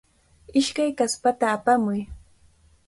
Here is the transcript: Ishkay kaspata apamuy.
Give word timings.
Ishkay 0.59 0.89
kaspata 0.97 1.45
apamuy. 1.55 1.99